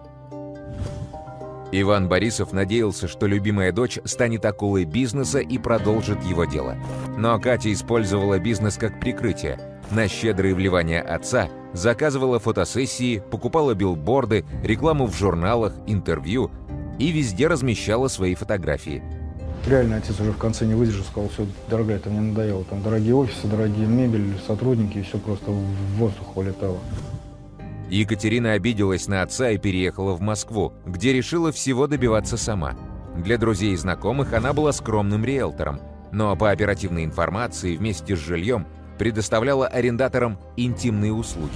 Иван 1.70 2.08
Борисов 2.08 2.52
надеялся, 2.52 3.08
что 3.08 3.26
любимая 3.26 3.73
дочь 3.73 3.99
станет 4.04 4.44
акулой 4.44 4.85
бизнеса 4.85 5.40
и 5.40 5.58
продолжит 5.58 6.23
его 6.25 6.44
дело. 6.44 6.76
Но 7.18 7.38
Катя 7.38 7.73
использовала 7.73 8.38
бизнес 8.38 8.76
как 8.78 8.99
прикрытие. 9.00 9.58
На 9.90 10.08
щедрые 10.08 10.54
вливания 10.54 11.02
отца 11.02 11.49
заказывала 11.75 12.38
фотосессии, 12.38 13.23
покупала 13.30 13.75
билборды, 13.75 14.47
рекламу 14.62 15.06
в 15.06 15.16
журналах, 15.16 15.75
интервью 15.87 16.50
и 16.99 17.11
везде 17.11 17.49
размещала 17.49 18.08
свои 18.08 18.35
фотографии– 18.35 19.02
Реально 19.68 19.96
отец 19.96 20.18
уже 20.18 20.32
в 20.32 20.38
конце 20.38 20.64
не 20.64 20.72
выдержал, 20.72 21.04
сказал, 21.04 21.28
все, 21.28 21.46
дорогая, 21.68 21.98
это 21.98 22.08
мне 22.08 22.20
надоело. 22.20 22.64
Там 22.64 22.82
дорогие 22.82 23.14
офисы, 23.14 23.46
дорогие 23.46 23.87
мебель, 23.87 24.32
сотрудники, 24.46 24.96
и 24.96 25.02
все 25.02 25.18
просто 25.18 25.50
в 25.50 25.62
воздух 25.98 26.34
улетало. 26.38 26.78
Екатерина 27.90 28.52
обиделась 28.52 29.08
на 29.08 29.20
отца 29.20 29.50
и 29.50 29.58
переехала 29.58 30.14
в 30.14 30.22
Москву, 30.22 30.72
где 30.87 31.12
решила 31.12 31.52
всего 31.52 31.87
добиваться 31.87 32.38
сама. 32.38 32.76
Для 33.14 33.37
друзей 33.37 33.75
и 33.75 33.76
знакомых 33.76 34.32
она 34.32 34.54
была 34.54 34.72
скромным 34.72 35.22
риэлтором, 35.22 35.80
но 36.12 36.34
по 36.34 36.50
оперативной 36.50 37.04
информации 37.04 37.76
вместе 37.76 38.16
с 38.16 38.18
жильем 38.18 38.66
предоставляла 38.98 39.66
арендаторам 39.66 40.38
интимные 40.56 41.12
услуги. 41.12 41.52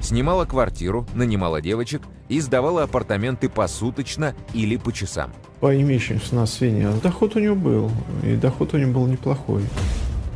Снимала 0.00 0.44
квартиру, 0.44 1.08
нанимала 1.14 1.60
девочек 1.60 2.02
и 2.28 2.38
сдавала 2.40 2.84
апартаменты 2.84 3.48
посуточно 3.48 4.32
или 4.54 4.76
по 4.76 4.92
часам 4.92 5.32
по 5.62 5.80
имеющимся 5.80 6.34
на 6.34 6.44
сведения, 6.44 6.90
доход 7.04 7.36
у 7.36 7.38
него 7.38 7.54
был, 7.54 7.92
и 8.24 8.34
доход 8.34 8.74
у 8.74 8.78
него 8.78 8.94
был 8.94 9.06
неплохой. 9.06 9.62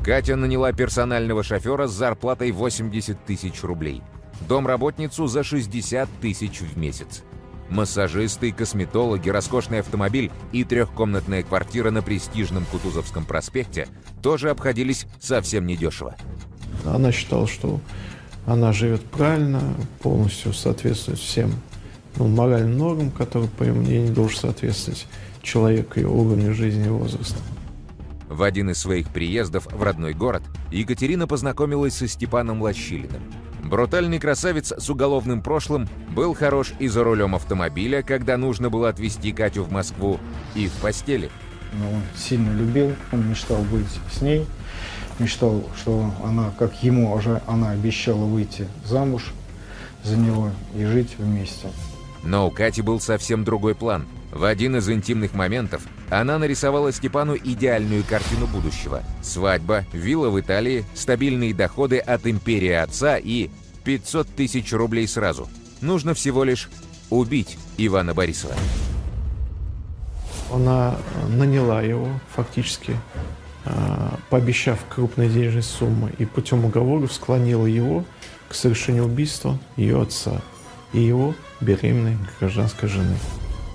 Катя 0.04 0.36
наняла 0.36 0.72
персонального 0.72 1.42
шофера 1.42 1.88
с 1.88 1.92
зарплатой 1.92 2.52
80 2.52 3.24
тысяч 3.24 3.64
рублей. 3.64 4.02
Домработницу 4.48 5.26
за 5.26 5.42
60 5.42 6.08
тысяч 6.20 6.60
в 6.60 6.78
месяц. 6.78 7.24
Массажисты, 7.68 8.52
косметологи, 8.52 9.28
роскошный 9.28 9.80
автомобиль 9.80 10.30
и 10.52 10.62
трехкомнатная 10.62 11.42
квартира 11.42 11.90
на 11.90 12.02
престижном 12.02 12.64
Кутузовском 12.66 13.24
проспекте 13.24 13.88
тоже 14.22 14.50
обходились 14.50 15.08
совсем 15.18 15.66
недешево. 15.66 16.14
Она 16.84 17.10
считала, 17.10 17.48
что 17.48 17.80
она 18.46 18.72
живет 18.72 19.02
правильно, 19.02 19.60
полностью 20.02 20.52
соответствует 20.52 21.18
всем 21.18 21.50
ну, 22.16 22.28
моральным 22.28 22.78
нормам, 22.78 23.10
которые, 23.10 23.48
по 23.50 23.62
ее 23.62 23.72
мнению, 23.72 24.12
должен 24.12 24.38
соответствовать 24.38 25.06
человеку 25.42 26.00
и 26.00 26.04
уровню 26.04 26.54
жизни 26.54 26.86
и 26.86 26.90
возраста. 26.90 27.38
В 28.28 28.42
один 28.42 28.70
из 28.70 28.78
своих 28.78 29.08
приездов 29.08 29.66
в 29.72 29.82
родной 29.82 30.12
город 30.12 30.42
Екатерина 30.72 31.26
познакомилась 31.26 31.94
со 31.94 32.08
Степаном 32.08 32.60
Лощилиным. 32.60 33.22
Брутальный 33.62 34.18
красавец 34.18 34.72
с 34.76 34.90
уголовным 34.90 35.42
прошлым 35.42 35.88
был 36.10 36.34
хорош 36.34 36.72
и 36.78 36.88
за 36.88 37.02
рулем 37.02 37.34
автомобиля, 37.34 38.02
когда 38.02 38.36
нужно 38.36 38.70
было 38.70 38.88
отвезти 38.88 39.32
Катю 39.32 39.64
в 39.64 39.72
Москву, 39.72 40.20
и 40.54 40.68
в 40.68 40.72
постели. 40.74 41.30
Но 41.72 41.90
он 41.90 42.02
сильно 42.16 42.56
любил, 42.56 42.92
он 43.12 43.28
мечтал 43.28 43.62
быть 43.62 43.86
с 44.12 44.20
ней, 44.20 44.46
мечтал, 45.18 45.64
что 45.76 46.12
она, 46.24 46.52
как 46.58 46.82
ему 46.82 47.12
уже 47.12 47.42
она 47.46 47.70
обещала 47.70 48.24
выйти 48.24 48.68
замуж 48.84 49.32
за 50.04 50.16
него 50.16 50.50
и 50.76 50.84
жить 50.84 51.16
вместе. 51.18 51.68
Но 52.26 52.48
у 52.48 52.50
Кати 52.50 52.82
был 52.82 53.00
совсем 53.00 53.44
другой 53.44 53.76
план. 53.76 54.04
В 54.32 54.44
один 54.44 54.76
из 54.76 54.90
интимных 54.90 55.32
моментов 55.32 55.82
она 56.10 56.38
нарисовала 56.38 56.92
Степану 56.92 57.36
идеальную 57.36 58.02
картину 58.02 58.48
будущего. 58.48 59.02
Свадьба, 59.22 59.86
вилла 59.92 60.28
в 60.28 60.38
Италии, 60.38 60.84
стабильные 60.94 61.54
доходы 61.54 61.98
от 61.98 62.26
империи 62.26 62.72
отца 62.72 63.16
и 63.16 63.48
500 63.84 64.26
тысяч 64.28 64.72
рублей 64.72 65.06
сразу. 65.06 65.48
Нужно 65.80 66.14
всего 66.14 66.42
лишь 66.42 66.68
убить 67.10 67.58
Ивана 67.78 68.12
Борисова. 68.12 68.54
Она 70.52 70.96
наняла 71.28 71.80
его 71.82 72.08
фактически, 72.34 72.96
а, 73.64 74.18
пообещав 74.30 74.80
крупные 74.88 75.28
денежные 75.28 75.62
суммы, 75.62 76.12
и 76.18 76.24
путем 76.24 76.64
уговоров 76.64 77.12
склонила 77.12 77.66
его 77.66 78.04
к 78.48 78.54
совершению 78.54 79.04
убийства 79.04 79.58
ее 79.76 80.02
отца 80.02 80.40
и 80.96 81.00
его 81.00 81.34
беременной 81.60 82.16
гражданской 82.40 82.88
жены. 82.88 83.16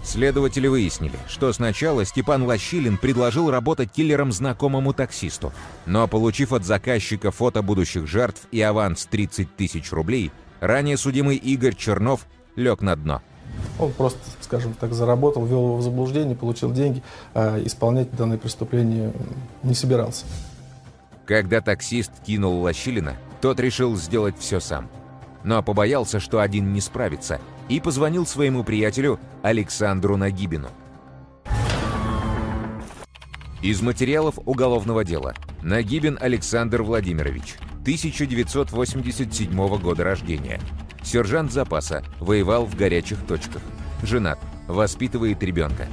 Следователи 0.04 0.68
выяснили, 0.68 1.18
что 1.28 1.54
сначала 1.54 2.04
Степан 2.04 2.44
Лощилин 2.44 2.98
предложил 2.98 3.51
работать 3.51 3.92
киллером 3.92 4.32
знакомому 4.32 4.94
таксисту, 4.94 5.54
но 5.86 6.08
получив 6.08 6.51
от 6.54 6.66
заказчика 6.66 7.30
фото 7.30 7.62
будущих 7.62 8.08
жертв 8.08 8.48
и 8.51 8.60
аванс 8.62 9.06
30 9.06 9.56
тысяч 9.56 9.92
рублей, 9.92 10.32
ранее 10.60 10.98
судимый 10.98 11.38
Игорь 11.38 11.75
Чернов 11.75 12.25
лег 12.56 12.82
на 12.82 12.96
дно. 12.96 13.22
Он 13.78 13.92
просто, 13.92 14.20
скажем 14.42 14.74
так, 14.74 14.94
заработал, 14.94 15.46
ввел 15.46 15.66
его 15.66 15.78
в 15.78 15.84
заблуждение, 15.84 16.36
получил 16.36 16.72
деньги, 16.72 17.04
а 17.36 17.62
исполнять 17.63 18.12
данное 18.16 18.40
преступление 18.40 19.13
не 19.62 19.75
собирался. 19.75 20.25
Когда 21.25 21.62
таксист 21.62 22.12
кинул 22.25 22.62
Лощилина, 22.62 23.18
тот 23.40 23.60
решил 23.60 23.96
сделать 23.96 24.36
все 24.40 24.60
сам– 24.60 24.90
но 25.43 25.63
побоялся, 25.63 26.19
что 26.19 26.39
один 26.39 26.74
не 26.74 26.81
справится, 26.81 27.39
и 27.69 27.79
позвонил 27.79 28.25
своему 28.25 28.63
приятелю 28.63 29.19
Александру 29.41 30.17
Нагибину. 30.17 30.69
Из 33.62 33.81
материалов 33.81 34.39
уголовного 34.45 35.03
дела. 35.03 35.36
Нагибин 35.62 36.17
Александр 36.19 36.81
Владимирович, 36.81 37.57
1987 37.81 39.77
года 39.77 40.03
рождения. 40.03 40.60
Сержант 41.03 41.51
запаса, 41.51 42.03
воевал 42.19 42.65
в 42.65 42.75
горячих 42.75 43.19
точках. 43.27 43.62
Женат, 44.01 44.39
воспитывает 44.67 45.43
ребенка. 45.43 45.88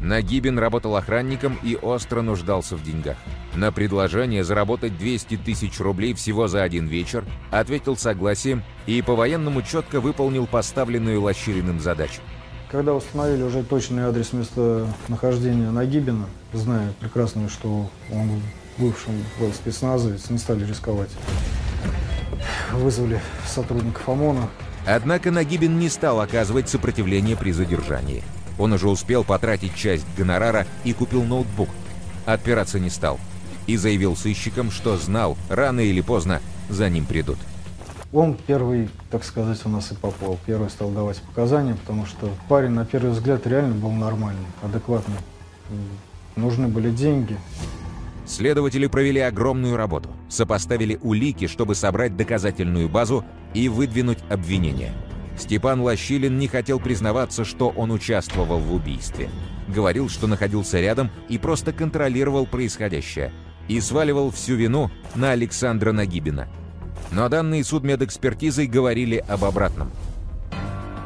Нагибин 0.00 0.58
работал 0.58 0.96
охранником 0.96 1.58
и 1.62 1.76
остро 1.76 2.20
нуждался 2.20 2.76
в 2.76 2.82
деньгах. 2.82 3.16
На 3.54 3.70
предложение 3.70 4.44
заработать 4.44 4.96
200 4.96 5.36
тысяч 5.38 5.78
рублей 5.78 6.14
всего 6.14 6.48
за 6.48 6.62
один 6.62 6.86
вечер 6.86 7.24
ответил 7.50 7.96
согласием 7.96 8.62
и 8.86 9.02
по-военному 9.02 9.60
четко 9.62 10.00
выполнил 10.00 10.46
поставленную 10.46 11.20
Лощириным 11.20 11.78
задачу. 11.78 12.22
Когда 12.70 12.94
установили 12.94 13.42
уже 13.42 13.62
точный 13.62 14.04
адрес 14.04 14.32
местонахождения 14.32 15.70
Нагибина, 15.70 16.24
зная 16.54 16.94
прекрасно, 17.00 17.50
что 17.50 17.90
он 18.10 18.40
бывшим 18.78 19.12
был 19.38 19.52
спецназовец, 19.52 20.30
не 20.30 20.38
стали 20.38 20.64
рисковать. 20.64 21.10
Вызвали 22.72 23.20
сотрудников 23.46 24.08
ОМОНа. 24.08 24.48
Однако 24.86 25.30
Нагибин 25.30 25.78
не 25.78 25.90
стал 25.90 26.20
оказывать 26.20 26.70
сопротивление 26.70 27.36
при 27.36 27.52
задержании. 27.52 28.24
Он 28.58 28.72
уже 28.72 28.88
успел 28.88 29.22
потратить 29.22 29.74
часть 29.74 30.06
гонорара 30.16 30.66
и 30.84 30.94
купил 30.94 31.22
ноутбук. 31.24 31.68
Отпираться 32.24 32.80
не 32.80 32.88
стал. 32.88 33.20
И 33.66 33.76
заявил 33.76 34.16
сыщикам, 34.16 34.70
что 34.70 34.96
знал, 34.96 35.36
рано 35.48 35.80
или 35.80 36.00
поздно 36.00 36.40
за 36.68 36.88
ним 36.88 37.06
придут. 37.06 37.38
Он 38.12 38.36
первый, 38.46 38.90
так 39.10 39.24
сказать, 39.24 39.58
у 39.64 39.70
нас 39.70 39.90
и 39.90 39.94
попал. 39.94 40.38
Первый 40.44 40.68
стал 40.68 40.90
давать 40.90 41.22
показания, 41.22 41.74
потому 41.74 42.04
что 42.04 42.28
парень, 42.48 42.70
на 42.70 42.84
первый 42.84 43.12
взгляд, 43.12 43.46
реально 43.46 43.74
был 43.74 43.90
нормальный, 43.90 44.46
адекватный. 44.62 45.16
Нужны 46.36 46.68
были 46.68 46.90
деньги. 46.90 47.36
Следователи 48.26 48.86
провели 48.86 49.20
огромную 49.20 49.76
работу, 49.76 50.10
сопоставили 50.28 50.98
улики, 51.02 51.46
чтобы 51.46 51.74
собрать 51.74 52.16
доказательную 52.16 52.88
базу 52.88 53.24
и 53.54 53.68
выдвинуть 53.68 54.18
обвинения. 54.30 54.92
Степан 55.38 55.80
Лощилин 55.80 56.38
не 56.38 56.46
хотел 56.46 56.78
признаваться, 56.78 57.44
что 57.44 57.70
он 57.70 57.90
участвовал 57.90 58.58
в 58.58 58.74
убийстве. 58.74 59.30
Говорил, 59.68 60.08
что 60.08 60.26
находился 60.26 60.80
рядом 60.80 61.10
и 61.28 61.38
просто 61.38 61.72
контролировал 61.72 62.46
происходящее. 62.46 63.32
И 63.72 63.80
сваливал 63.80 64.30
всю 64.30 64.54
вину 64.56 64.90
на 65.14 65.30
Александра 65.30 65.92
Нагибина. 65.92 66.46
Но 67.10 67.30
данные 67.30 67.64
судмедэкспертизой 67.64 68.66
говорили 68.66 69.24
об 69.26 69.46
обратном. 69.46 69.90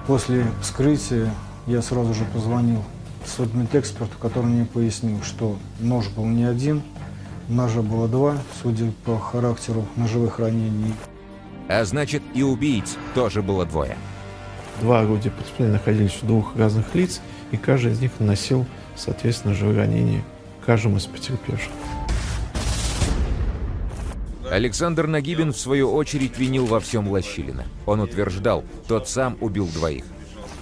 После 0.08 0.44
вскрытия 0.60 1.32
я 1.68 1.80
сразу 1.80 2.12
же 2.12 2.24
позвонил 2.24 2.82
судмедэксперту, 3.24 4.18
который 4.18 4.46
мне 4.46 4.64
пояснил, 4.64 5.22
что 5.22 5.56
нож 5.78 6.08
был 6.08 6.24
не 6.24 6.42
один, 6.42 6.82
ножа 7.48 7.82
было 7.82 8.08
два, 8.08 8.36
судя 8.60 8.90
по 9.04 9.16
характеру 9.16 9.86
ножевых 9.94 10.40
ранений. 10.40 10.92
А 11.68 11.84
значит, 11.84 12.24
и 12.34 12.42
убийц 12.42 12.96
тоже 13.14 13.42
было 13.42 13.64
двое. 13.64 13.96
Два 14.80 15.02
орудия 15.02 15.30
преступления 15.30 15.74
находились 15.74 16.18
у 16.20 16.26
двух 16.26 16.56
разных 16.56 16.92
лиц, 16.96 17.20
и 17.52 17.56
каждый 17.56 17.92
из 17.92 18.00
них 18.00 18.10
наносил, 18.18 18.66
соответственно, 18.96 19.54
живые 19.54 19.78
ранения 19.78 20.24
каждому 20.64 20.96
из 20.96 21.06
потерпевших. 21.06 21.70
Александр 24.56 25.06
Нагибин, 25.06 25.52
в 25.52 25.58
свою 25.58 25.92
очередь, 25.92 26.38
винил 26.38 26.64
во 26.64 26.80
всем 26.80 27.08
Лощилина. 27.08 27.64
Он 27.84 28.00
утверждал, 28.00 28.64
тот 28.88 29.06
сам 29.06 29.36
убил 29.42 29.66
двоих. 29.66 30.04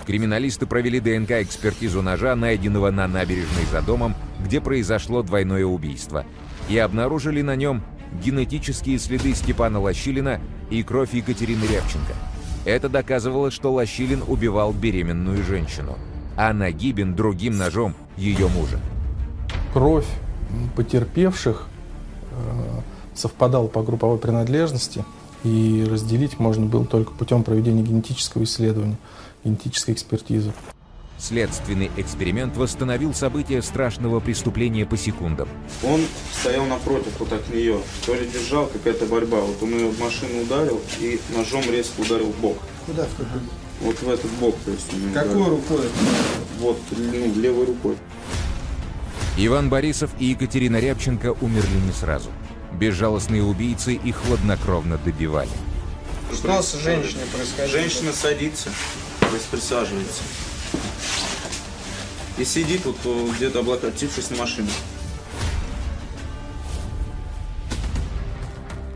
Криминалисты 0.04 0.66
провели 0.66 0.98
ДНК-экспертизу 0.98 2.02
ножа, 2.02 2.34
найденного 2.34 2.90
на 2.90 3.06
набережной 3.06 3.64
за 3.70 3.82
домом, 3.82 4.16
где 4.44 4.60
произошло 4.60 5.22
двойное 5.22 5.64
убийство, 5.64 6.26
и 6.68 6.76
обнаружили 6.76 7.40
на 7.40 7.54
нем 7.54 7.84
генетические 8.20 8.98
следы 8.98 9.32
Степана 9.32 9.78
Лощилина 9.80 10.40
и 10.70 10.82
кровь 10.82 11.14
Екатерины 11.14 11.62
Рябченко– 11.62 12.14
это 12.64 12.88
доказывало, 12.88 13.52
что 13.52 13.72
Лощилин 13.72 14.24
убивал 14.26 14.72
беременную 14.72 15.44
женщину, 15.44 15.98
а 16.36 16.52
Нагибин 16.52 17.14
другим 17.14 17.58
ножом 17.58 17.94
ее 18.16 18.48
мужа. 18.48 18.80
Кровь 19.72 20.06
потерпевших 20.74 21.68
совпадала 23.14 23.66
по 23.68 23.82
групповой 23.82 24.18
принадлежности, 24.18 25.04
и 25.44 25.86
разделить 25.88 26.38
можно 26.38 26.66
было 26.66 26.86
только 26.86 27.12
путем 27.12 27.42
проведения 27.44 27.82
генетического 27.82 28.44
исследования, 28.44 28.96
генетической 29.44 29.92
экспертизы. 29.92 30.52
Следственный 31.18 31.90
эксперимент 31.96 32.56
восстановил 32.56 33.14
события 33.14 33.62
страшного 33.62 34.20
преступления 34.20 34.84
по 34.84 34.96
секундам. 34.96 35.48
Он 35.84 36.00
стоял 36.32 36.66
напротив 36.66 37.12
вот 37.18 37.28
так 37.28 37.48
нее, 37.52 37.78
то 38.04 38.14
ли 38.14 38.28
держал, 38.28 38.66
какая-то 38.66 39.06
борьба. 39.06 39.40
Вот 39.40 39.62
он 39.62 39.70
ее 39.70 39.88
в 39.88 40.00
машину 40.00 40.42
ударил 40.42 40.80
и 41.00 41.20
ножом 41.34 41.62
резко 41.70 42.00
ударил 42.00 42.26
в 42.26 42.40
бок. 42.40 42.58
Куда 42.86 43.04
в 43.04 43.16
какой? 43.16 43.40
Вот 43.80 43.96
в 44.02 44.08
этот 44.08 44.30
бок. 44.32 44.56
То 44.64 44.72
есть 44.72 44.90
Какой 45.14 45.30
ударил. 45.30 45.50
рукой? 45.50 45.86
Вот, 46.60 46.78
ну, 46.90 47.40
левой 47.40 47.66
рукой. 47.66 47.96
Иван 49.36 49.68
Борисов 49.68 50.10
и 50.18 50.26
Екатерина 50.26 50.76
Рябченко 50.78 51.34
умерли 51.40 51.76
не 51.86 51.92
сразу. 51.92 52.30
Безжалостные 52.74 53.42
убийцы 53.42 53.94
их 53.94 54.16
хладнокровно 54.16 54.98
добивали. 54.98 55.50
Что 56.32 56.60
с 56.60 56.74
женщиной 56.74 57.24
происходит? 57.32 57.70
Женщина 57.70 58.12
садится, 58.12 58.70
то 59.20 59.34
есть 59.34 59.46
присаживается. 59.46 60.22
И 62.36 62.44
сидит 62.44 62.82
тут 62.82 62.96
где-то 63.36 63.60
облокотившись 63.60 64.30
на 64.30 64.38
машину. 64.38 64.68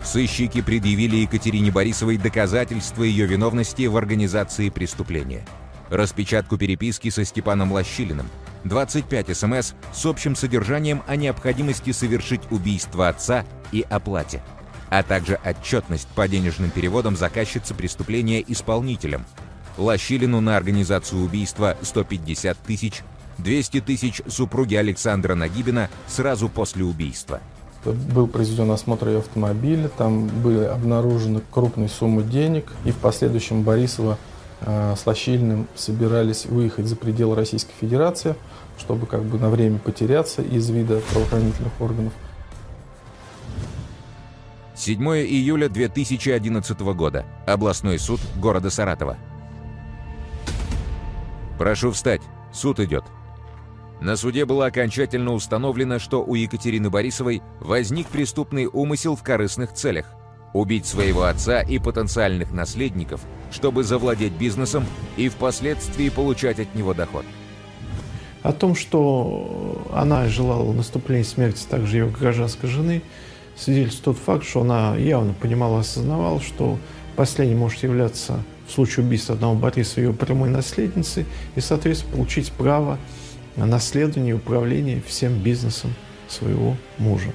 Сыщики 0.02 0.62
предъявили 0.62 1.16
Екатерине 1.16 1.70
Борисовой 1.70 2.16
доказательства 2.16 3.02
ее 3.04 3.26
виновности 3.26 3.86
в 3.86 3.96
организации 3.96 4.70
преступления. 4.70 5.46
Распечатку 5.90 6.56
переписки 6.56 7.10
со 7.10 7.24
Степаном 7.24 7.72
Лощилиным, 7.72 8.28
25 8.64 9.36
СМС 9.36 9.72
с 9.92 10.06
общим 10.06 10.36
содержанием 10.36 11.02
о 11.06 11.16
необходимости 11.16 11.92
совершить 11.92 12.42
убийство 12.50 13.08
отца 13.08 13.44
и 13.72 13.84
оплате, 13.88 14.42
а 14.90 15.02
также 15.02 15.38
отчетность 15.44 16.08
по 16.08 16.28
денежным 16.28 16.70
переводам 16.70 17.16
заказчицы 17.16 17.74
преступления 17.74 18.44
исполнителям– 18.46 19.24
Лощилину 19.78 20.40
на 20.40 20.56
организацию 20.56 21.22
убийства 21.22 21.76
150 21.82 22.58
тысяч, 22.58 23.02
200 23.38 23.80
тысяч 23.80 24.20
супруги 24.26 24.74
Александра 24.74 25.34
Нагибина 25.34 25.88
сразу 26.08 26.48
после 26.48 26.84
убийства. 26.84 27.40
Был 27.84 28.26
произведен 28.26 28.70
осмотр 28.72 29.08
ее 29.08 29.18
автомобиля, 29.18 29.88
там 29.88 30.26
были 30.26 30.64
обнаружены 30.64 31.40
крупные 31.50 31.88
суммы 31.88 32.24
денег, 32.24 32.72
и 32.84 32.90
в 32.90 32.96
последующем 32.96 33.62
Борисова 33.62 34.14
э, 34.14 34.37
с 34.60 35.06
Лощилиным 35.06 35.68
собирались 35.74 36.46
выехать 36.46 36.86
за 36.86 36.96
пределы 36.96 37.36
Российской 37.36 37.74
Федерации, 37.74 38.34
чтобы 38.78 39.06
как 39.06 39.22
бы 39.22 39.38
на 39.38 39.50
время 39.50 39.78
потеряться 39.78 40.42
из 40.42 40.68
вида 40.70 41.00
правоохранительных 41.12 41.80
органов. 41.80 42.12
7 44.74 45.02
июля 45.08 45.68
2011 45.68 46.80
года. 46.80 47.24
Областной 47.46 47.98
суд 47.98 48.20
города 48.36 48.70
Саратова. 48.70 49.16
«Прошу 51.58 51.90
встать. 51.90 52.22
Суд 52.52 52.78
идет». 52.80 53.04
На 54.00 54.16
суде 54.16 54.44
было 54.44 54.66
окончательно 54.66 55.32
установлено, 55.32 55.98
что 55.98 56.24
у 56.24 56.36
Екатерины 56.36 56.88
Борисовой 56.88 57.42
возник 57.58 58.06
преступный 58.06 58.66
умысел 58.66 59.16
в 59.16 59.24
корыстных 59.24 59.72
целях– 59.72 60.06
убить 60.52 60.86
своего 60.86 61.24
отца 61.24 61.60
и 61.60 61.78
потенциальных 61.78 62.52
наследников, 62.52 63.20
чтобы 63.50 63.84
завладеть 63.84 64.32
бизнесом 64.32 64.86
и 65.16 65.28
впоследствии 65.28 66.08
получать 66.08 66.60
от 66.60 66.74
него 66.74 66.94
доход. 66.94 67.24
О 68.42 68.52
том, 68.52 68.74
что 68.74 69.86
она 69.92 70.28
желала 70.28 70.72
наступления 70.72 71.24
смерти 71.24 71.64
также 71.68 71.98
ее 71.98 72.06
гражданской 72.08 72.68
жены, 72.68 73.02
свидетельствует 73.56 74.16
тот 74.16 74.24
факт, 74.24 74.44
что 74.44 74.60
она 74.60 74.96
явно 74.96 75.34
понимала, 75.34 75.80
осознавала, 75.80 76.40
что 76.40 76.78
последний 77.16 77.56
может 77.56 77.82
являться 77.82 78.42
в 78.68 78.72
случае 78.72 79.04
убийства 79.04 79.34
одного 79.34 79.54
Бориса 79.54 80.00
ее 80.00 80.12
прямой 80.12 80.50
наследницы 80.50 81.26
и, 81.56 81.60
соответственно, 81.60 82.16
получить 82.16 82.52
право 82.52 82.98
на 83.56 83.66
наследование 83.66 84.34
и 84.34 84.36
управление 84.36 85.02
всем 85.06 85.38
бизнесом 85.42 85.92
своего 86.28 86.76
мужа. 86.98 87.32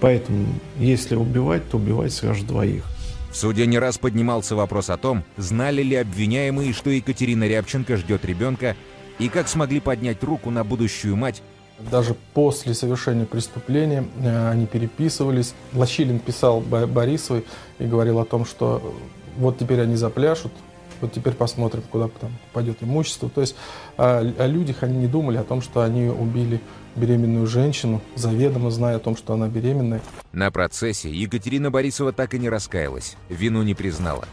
Поэтому, 0.00 0.46
если 0.78 1.14
убивать, 1.14 1.68
то 1.70 1.76
убивать 1.76 2.12
сразу 2.12 2.44
двоих. 2.44 2.84
В 3.30 3.36
суде 3.36 3.66
не 3.66 3.78
раз 3.78 3.98
поднимался 3.98 4.56
вопрос 4.56 4.90
о 4.90 4.96
том, 4.96 5.22
знали 5.36 5.82
ли 5.82 5.94
обвиняемые, 5.94 6.72
что 6.72 6.90
Екатерина 6.90 7.46
Рябченко 7.46 7.96
ждет 7.96 8.24
ребенка, 8.24 8.76
и 9.18 9.28
как 9.28 9.48
смогли 9.48 9.78
поднять 9.80 10.24
руку 10.24 10.50
на 10.50 10.64
будущую 10.64 11.14
мать. 11.14 11.42
Даже 11.90 12.16
после 12.34 12.74
совершения 12.74 13.26
преступления 13.26 14.04
э, 14.22 14.50
они 14.50 14.66
переписывались. 14.66 15.54
Лощилин 15.72 16.18
писал 16.18 16.60
Борисовой 16.60 17.44
и 17.78 17.84
говорил 17.84 18.18
о 18.18 18.24
том, 18.24 18.44
что 18.44 18.94
вот 19.36 19.58
теперь 19.58 19.80
они 19.80 19.96
запляшут, 19.96 20.52
Вот 21.00 21.12
теперь 21.12 21.34
посмотрим, 21.34 21.82
куда 21.90 22.08
там 22.20 22.30
пойдет 22.52 22.78
имущество. 22.82 23.30
То 23.30 23.40
есть 23.40 23.54
о, 23.96 24.18
о 24.18 24.46
людях 24.46 24.82
они 24.82 24.98
не 24.98 25.06
думали 25.06 25.36
о 25.36 25.44
том, 25.44 25.62
что 25.62 25.82
они 25.82 26.08
убили 26.08 26.60
беременную 26.96 27.46
женщину, 27.46 28.00
заведомо 28.16 28.70
зная 28.70 28.96
о 28.96 29.00
том, 29.00 29.16
что 29.16 29.34
она 29.34 29.48
беременная. 29.48 30.00
На 30.32 30.50
процессе 30.50 31.10
Екатерина 31.10 31.70
Борисова 31.70 32.12
так 32.12 32.34
и 32.34 32.38
не 32.38 32.48
раскаялась, 32.48 33.16
вину 33.28 33.62
не 33.62 33.74
признала. 33.74 34.24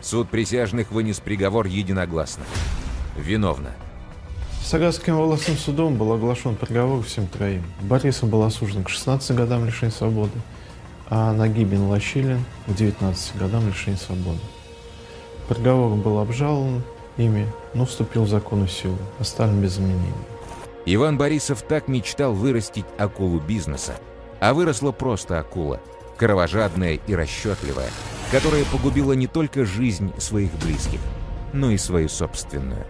Суд 0.00 0.28
присяжных 0.28 0.92
вынес 0.92 1.20
приговор 1.20 1.66
единогласно. 1.66 2.44
Виновна. 3.16 3.70
Саратовским 4.62 5.18
областным 5.18 5.56
судом 5.56 5.96
был 5.96 6.12
оглашен 6.12 6.54
приговор 6.54 7.02
всем 7.02 7.26
троим. 7.26 7.64
Борисов 7.80 8.28
был 8.28 8.42
осужден 8.42 8.84
к 8.84 8.90
16 8.90 9.34
годам 9.34 9.64
лишения 9.64 9.90
свободы, 9.90 10.38
а 11.08 11.32
Нагибин 11.32 11.88
Лощилин 11.88 12.44
к 12.66 12.74
19 12.74 13.36
годам 13.36 13.66
лишения 13.66 13.98
свободы. 13.98 14.40
Приговор 15.48 15.96
был 15.96 16.18
обжалован 16.18 16.82
ими, 17.16 17.46
но 17.74 17.86
вступил 17.86 18.24
в 18.24 18.28
законную 18.28 18.68
силу, 18.68 18.98
оставлен 19.18 19.62
без 19.62 19.74
изменений. 19.74 20.12
Иван 20.90 21.18
Борисов 21.18 21.60
так 21.60 21.86
мечтал 21.86 22.32
вырастить 22.32 22.86
акулу 22.96 23.40
бизнеса, 23.40 24.00
а 24.40 24.54
выросла 24.54 24.90
просто 24.90 25.38
акула, 25.38 25.82
кровожадная 26.16 26.98
и 27.06 27.14
расчетливая, 27.14 27.90
которая 28.32 28.64
погубила 28.64 29.12
не 29.12 29.26
только 29.26 29.66
жизнь 29.66 30.10
своих 30.18 30.50
близких, 30.64 31.00
но 31.52 31.70
и 31.70 31.76
свою 31.76 32.08
собственную. 32.08 32.86